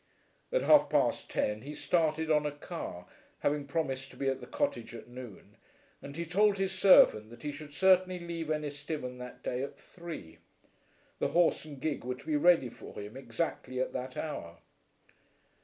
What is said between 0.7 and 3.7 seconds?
past ten he started on a car, having